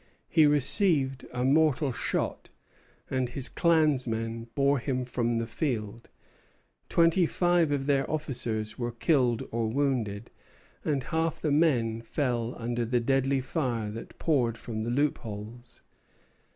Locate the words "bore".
4.55-4.79